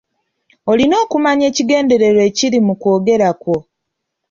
[0.71, 3.57] Olina okumanya ekigendererwa ekiri mu kwogera kwo.